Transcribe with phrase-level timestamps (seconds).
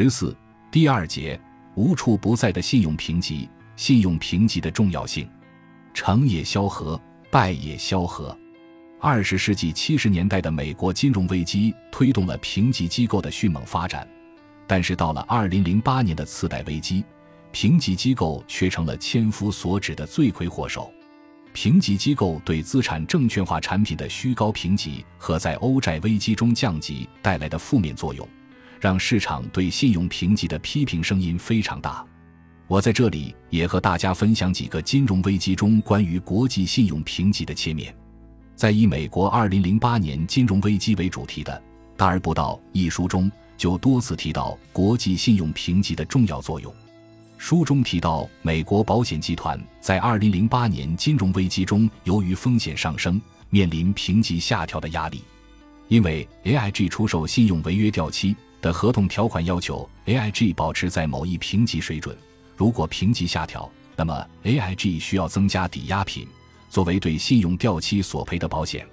[0.00, 0.32] 十四
[0.70, 1.36] 第二节
[1.74, 5.28] 无处不在的信用评级，信用评级的重要性。
[5.92, 7.00] 成也萧何，
[7.32, 8.38] 败也萧何。
[9.00, 14.08] 二十世纪七十年代的美国金融危机推动了评级机构的迅猛发展，
[14.68, 17.04] 但是到了二零零八年的次贷危机，
[17.50, 20.92] 评级机构却成了千夫所指的罪魁祸首。
[21.52, 28.28] 评级机构对资产证券化产品的虚高评级和在欧债危机中降级带来的负面作用。
[28.80, 32.04] 让市场对信用评级的批评声音非常大。
[32.66, 37.94] 我在这里也和大家分享几个金融危机中关于国际信用评级的切面。
[38.54, 41.52] 在以美国2008年金融危机为主题的
[41.96, 46.74] 《大而不道》一书中，就多次提到国际信用评级的重要作用。
[47.38, 55.22] 书中提到，美国保险集团在2008年金融危机中，由于风险上升，面临评级下调的压力，
[55.86, 58.36] 因为 AIG 出售信用违约掉期。
[58.60, 62.16] 的合同条款要求 AIG 保持在某一评级水准，
[62.56, 66.26] 如果评级下调，那么 AIG 需要增加抵押品
[66.68, 68.86] 作为对信用掉期索赔的保险。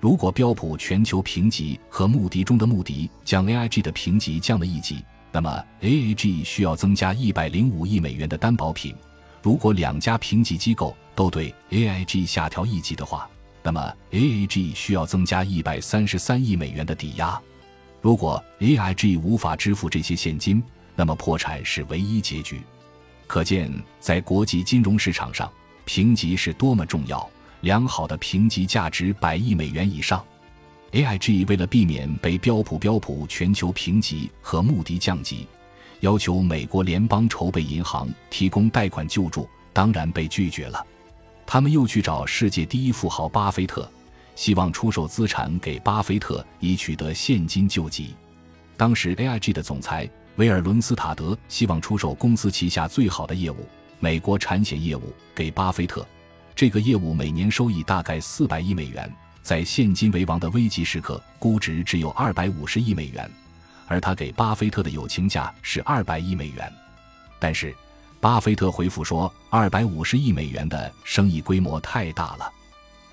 [0.00, 8.94] 如果标普全球评级和穆迪中的穆迪将 AIG 的评级降了一级，那么 AIG 需要增加一百零五亿美元的担保品。
[9.42, 13.28] 如果两家评级机构都对 AIG 下调一级的话，
[13.62, 17.40] 那么 AIG 需要增加一百三十三亿美元的抵押。
[18.06, 20.62] 如果 AIG 无法支付这些现金，
[20.94, 22.60] 那么破产是唯一结局。
[23.26, 25.50] 可见，在国际金融市场上，
[25.84, 27.28] 评级是多么重要。
[27.62, 30.24] 良好的评级价值百亿美元以上。
[30.92, 35.44] AIG 为了避免被标普标普全球评级和穆迪降级，
[35.98, 40.86] 要求美国联邦筹备银行提供贷款救助，当然被拒绝了。
[41.44, 43.90] 他们又去找世界第一富豪巴菲特。
[44.36, 48.14] 希望出售资产给巴菲特以取得现金救济。
[48.76, 53.66] 当时 AIG 的总裁威尔伦斯塔德希望出售公司旗下最好的业务——
[53.98, 56.06] 美国产险业务给巴菲特。
[56.54, 59.10] 这个业务每年收益大概四百亿美元，
[59.42, 63.30] 在现金为王的危急时刻，估值只有二百五十亿美元。
[63.86, 66.70] 而他给巴菲特的友情价是二百亿美元。
[67.38, 67.74] 但是，
[68.20, 72.52] 巴菲特回复说，二百五十亿美元的生意规模太大了。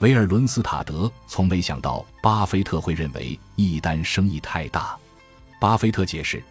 [0.04, 4.98] 维尔伦斯塔德从没想到巴菲特会认为一单生意太大。
[5.62, 6.44] 巴菲特解释：“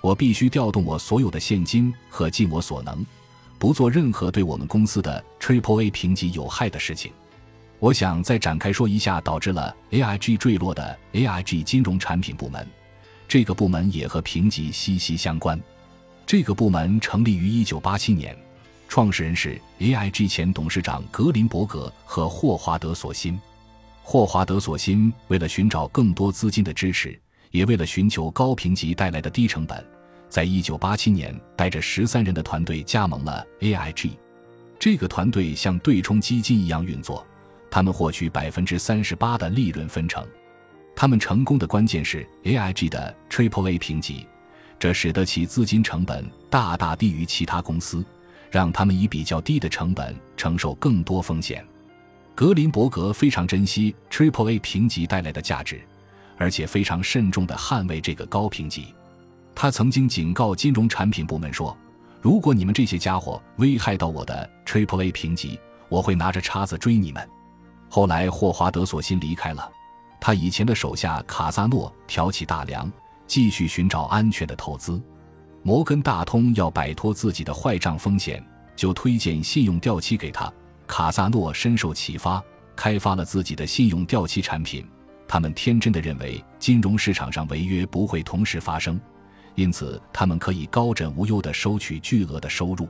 [0.00, 3.04] 我必须调动我所有的现金和尽我所能，
[3.58, 7.10] 不做任何对我们公司的 Triple A 评级有害的事情。”
[7.80, 12.64] 我想再展开说一下导致了 AIG 坠落的 AIG 金融产品部门。
[13.26, 15.60] 这个部门也和评级息息相关。
[16.24, 18.38] 这个部门成立于1987年。
[18.90, 23.40] 创始人是 AIG 前董事长格林伯格和霍华德索辛。
[24.02, 27.16] 霍华德索辛为了寻找更多资金的支持，
[27.52, 29.86] 也为了寻求高评级带来的低成本，
[30.28, 34.10] 在1987年带着十三人的团队加盟了 AIG。
[34.76, 37.24] 这个团队像对冲基金一样运作，
[37.70, 40.26] 他们获取百分之三十八的利润分成。
[40.96, 44.26] 他们成功的关键是 AIG 的 Triple A 评级，
[44.80, 48.04] 这使得其资金成本大大低于其他公司。
[48.50, 51.64] 让他们以比较低的成本承受更多风险。
[52.34, 55.80] 格林伯格非常珍惜 Triple A 评级带来的价值，
[56.36, 58.94] 而且非常慎重地捍卫这个高评级。
[59.54, 61.76] 他曾经警告金融产品部门说
[62.22, 67.28] ：“如果你们这些家伙危害到我的 Triple A 评级，我会拿着叉子追你们。”
[67.90, 69.70] 后来霍华德索辛离开了，
[70.18, 72.90] 他以前的手下卡萨诺挑起大梁，
[73.26, 75.02] 继续寻找安全的投资。
[75.62, 78.42] 摩根大通要摆脱自己的坏账风险，
[78.74, 80.50] 就推荐信用掉期给他。
[80.86, 82.42] 卡萨诺深受启发，
[82.74, 84.86] 开发了自己的信用掉期产品。
[85.28, 88.98] 他们天真的认为金融市场上违约不会同时发生，
[89.54, 92.88] 因此他们可以高枕无忧地收取巨额的收入。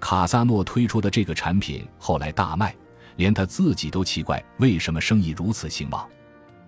[0.00, 2.74] 卡萨诺推出的这个产品后来大卖，
[3.16, 6.08] 连他自己都奇怪为什么生意如此兴旺。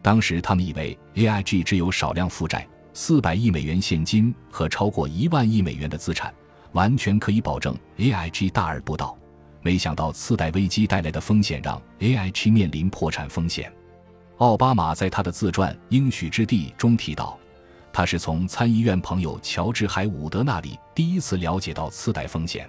[0.03, 2.69] 当时他们以为 AIG 只有少量负债。
[2.93, 6.35] 四百亿美元现金和超过一万亿美元的资产，
[6.73, 9.17] 完全可以保证 AIG 大而不倒。
[9.63, 13.73] 没想到次贷危机带来的风险让 AIG 面临破产风险。
[14.39, 17.39] 奥巴马在他的自传《应许之地》中提到，
[17.93, 22.69] 他是从参议院朋友乔治海伍德那里第一次了解到次贷风险。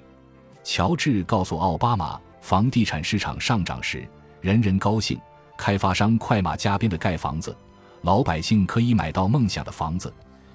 [0.64, 4.06] 乔治告诉奥巴马，房地产市场上涨时，
[4.42, 5.20] 人人高兴，
[5.58, 7.56] 开发商快马加鞭地盖房子。
[8.02, 10.12] 老百姓可以买到梦想的房子，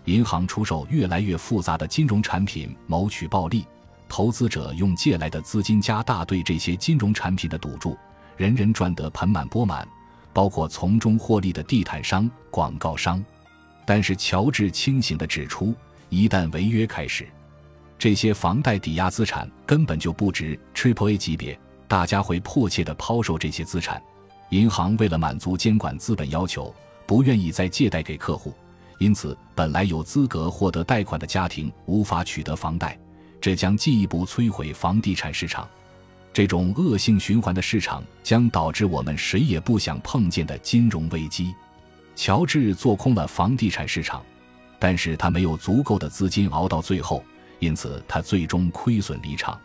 [0.07, 3.65] 银行出售越来越复杂的金融产品谋取暴利，
[4.09, 7.97] 投资者用借来的资金加大对这些金融产品的赌注，
[8.37, 9.87] 人人赚得盆满钵满，
[10.33, 13.25] 包括从中获利的地毯商、广告商。
[13.85, 15.73] 但是乔治清醒地指出，
[16.09, 17.29] 一旦违约开始，
[17.97, 21.57] 这些房贷抵押资产根本就不值 Triple A 级别，
[21.87, 24.03] 大家会迫切地抛售这些资产。
[24.51, 26.75] 银行为了满足监管资本要求，
[27.07, 28.53] 不愿意再借贷给客户，
[28.99, 32.99] 因此本来有资格获得贷款的家庭无法取得房贷，
[33.41, 35.69] 这将进一步摧毁房地产市场。
[36.33, 41.55] 这种恶性循环的市场将导致我们谁也不想碰见的金融危机。
[42.15, 44.23] 乔治做空了房地产市场，
[44.79, 47.25] 但是他没有足够的资金熬到最后，
[47.59, 49.59] 因此他最终亏损离场。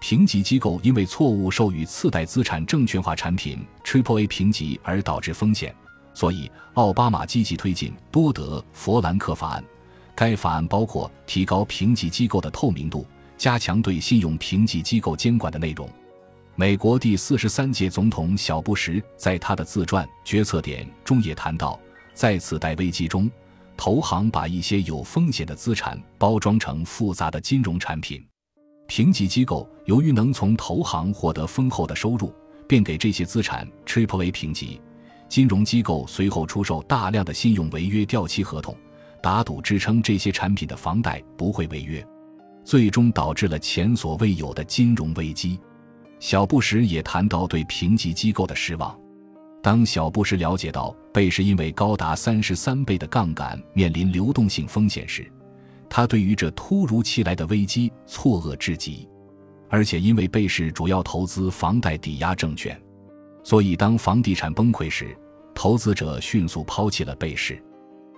[0.00, 5.74] 评级机构因为错误授予次贷资产证券化产品 Triple A 评级而导致风险，
[6.14, 9.64] 所以奥巴马积极推进多德弗兰克法案。
[10.14, 13.06] 该法案包括提高评级机构的透明度，
[13.38, 15.88] 加强对信用评级机构监管的内容。
[16.54, 21.80] 美国第四十三届总统小布什在他的自传《决策点》中也谈到，
[22.12, 23.30] 在次贷危机中，
[23.74, 28.22] 投行把一些有风险的资产包装成复杂的金融产品。
[28.86, 32.30] 评级机构由于能从投行获得丰厚的收入，
[32.68, 34.78] 便给这些资产 Triple A 评级。
[35.32, 38.76] 金融机构随后出售大量的信用违约掉期合同，
[39.22, 42.06] 打赌支撑这些产品的房贷不会违约，
[42.66, 45.58] 最终导致了前所未有的金融危机。
[46.20, 48.94] 小布什也谈到对评级机构的失望。
[49.62, 55.26] 当小布什了解到贝氏因为高达三十三倍的杠杆面临流动性风险时，
[55.88, 59.08] 他对于这突如其来的危机错愕至极。
[59.70, 62.78] 而且因为贝氏主要投资房贷抵押证券，
[63.42, 65.16] 所以当房地产崩溃时，
[65.54, 67.62] 投资者迅速抛弃了贝氏。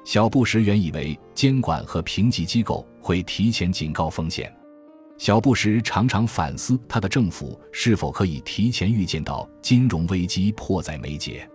[0.05, 4.55] 小布什原以为监管和评级机构会提前警告风险。
[5.17, 11.49] 小布什常常反思，他的政府是否可以提前预见到金融危机迫在眉睫。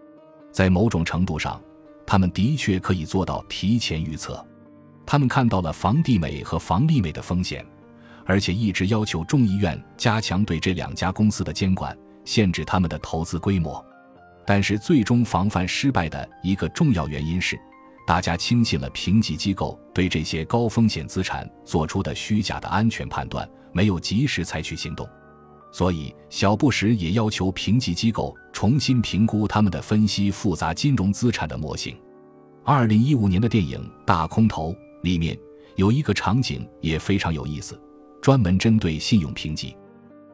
[0.51, 1.61] 在某种程度上，
[2.07, 4.43] 他们的确可以做到提前预测。
[5.05, 7.63] 他们看到了房地美和房利美的风险，
[8.25, 11.95] 而且一直要求众议院加强对这两家公司的监管，
[12.25, 13.83] 限制他们的投资规模。
[14.45, 17.59] 但是，最终防范失败的一个重要原因是。
[18.07, 25.07] 大家轻信了评级机构对这些高风险资产做出的虚假的安全判断，没有及时采取行动，
[25.71, 31.95] 所以小布什也要求评级机构重新评估他们的分析复杂金融资产的模型。
[32.63, 34.71] 二零一五年的电影《大空头》
[35.03, 35.37] 里面
[35.75, 37.79] 有一个场景也非常有意思，
[38.23, 39.77] 专门针对信用评级。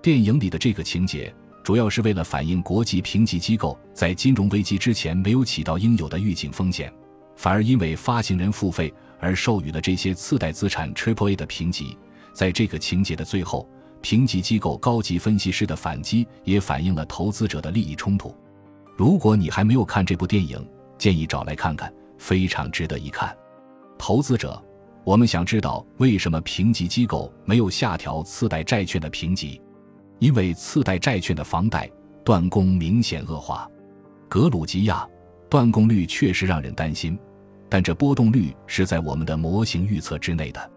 [0.01, 1.35] 电影里的这个情节
[1.65, 6.93] 主要是为了反映国际评级机构在金融危机之前没有起到应有的预警风险。
[7.35, 11.97] 反而因为发行人付费而授予了这些次贷资产 Triple A 的评级。
[12.33, 13.67] 在这个情节的最后，
[13.99, 18.35] 评级机构高级分析师的反击也反映了投资者的利益冲突。
[18.95, 20.63] 如果你还没有看这部电影，
[20.99, 23.35] 建议找来看看，非常值得一看。
[23.97, 24.63] 投资者，
[25.03, 29.59] 我们想知道为什么评级机构没有下调次贷债券的评级？
[30.19, 31.89] 因为次贷债券的房贷
[32.23, 33.69] 断供明显恶化。
[34.29, 35.07] 格鲁吉亚。
[35.47, 37.17] 断供率确实让人担心，
[37.69, 40.71] 但这波动率是在我们的模型预测之内的。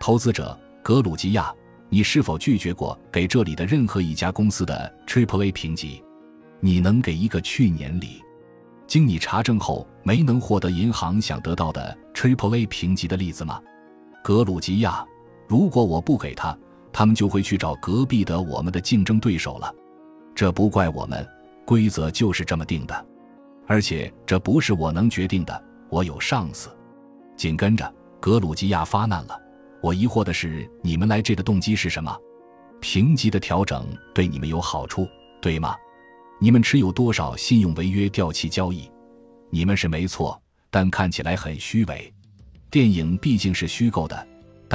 [0.00, 1.52] 投资者格鲁吉亚，
[1.90, 6.02] 你是否拒绝过给这里的任何一家公司的 Triple A 评级？
[6.60, 8.22] 你能给一个去年里
[8.86, 13.60] 经你查证后没能获得银行想得到的 Triple A 评级的例子吗？
[14.22, 15.04] 格鲁吉亚，
[15.48, 16.56] 如果我不给他，
[16.94, 19.74] 他们就会去找隔壁的我们的竞争对手了。
[20.32, 21.28] 这不怪我们，
[21.66, 23.06] 规则就是这么定的。
[23.66, 26.70] 而且这不是我能决定的，我有上司。
[27.36, 29.36] 紧跟着，格鲁吉亚发难了。
[29.82, 32.16] 我疑惑的是，你们来这的动机是什么？
[32.80, 35.08] 评级的调整对你们有好处，
[35.40, 35.74] 对吗？
[36.38, 38.88] 你们持有多少信用违约掉期交易？
[39.50, 40.40] 你们是没错，
[40.70, 42.12] 但看起来很虚伪。
[42.70, 44.26] 电影毕竟是虚构的，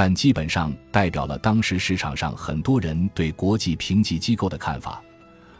[0.02, 5.02] 但基本上代表了当时市场上很多人对国际评级机构的看法。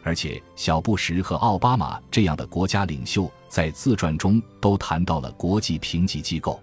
[0.03, 6.59] 而且，小布什和奥巴马这样的国家领袖在自传中都谈到了国际评级机构。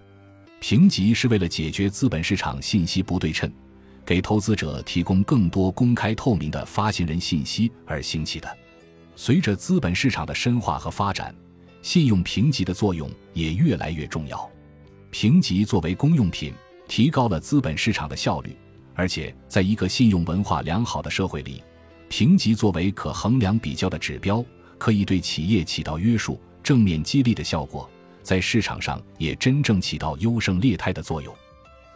[0.60, 3.48] 评级是为了解决资本市场信息不对称，
[4.04, 8.58] 给投资者提供更多公开透明的发行人信息而兴起的。
[9.16, 11.32] 随着资本市场的深化和发展，
[11.84, 14.50] 信用评级的作用也越来越重要。
[15.12, 16.52] 评级作为公用品，
[16.88, 18.56] 提高了资本市场的效率，
[18.96, 21.64] 而且在一个信用文化良好的社会里。
[22.10, 24.44] 评级作为可衡量比较的指标，
[24.78, 27.90] 可以对企业起到约束、正面激励的效果，
[28.24, 31.36] 在市场上也真正起到优胜劣汰的作用。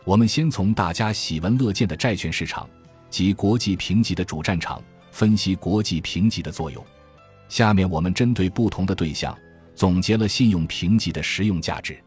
[0.03, 2.69] 我们先从大家喜闻乐见的债券市场
[3.09, 6.83] 及国际评级的主战场分析国际评级的作用。
[7.47, 9.33] 下面我们针对不同的对象，
[9.75, 11.97] 总结了信用评级的实用价值。